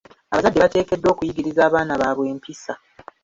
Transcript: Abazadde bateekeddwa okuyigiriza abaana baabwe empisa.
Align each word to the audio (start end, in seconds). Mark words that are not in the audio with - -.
Abazadde 0.31 0.57
bateekeddwa 0.63 1.09
okuyigiriza 1.11 1.61
abaana 1.67 1.93
baabwe 2.01 2.25
empisa. 2.33 2.73